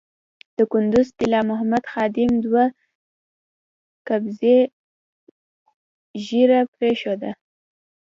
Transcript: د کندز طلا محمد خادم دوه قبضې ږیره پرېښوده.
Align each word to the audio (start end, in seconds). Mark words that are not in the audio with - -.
د 0.57 0.59
کندز 0.71 1.07
طلا 1.19 1.39
محمد 1.49 1.83
خادم 1.91 2.31
دوه 2.45 2.63
قبضې 4.07 4.57
ږیره 6.25 6.61
پرېښوده. 6.75 7.31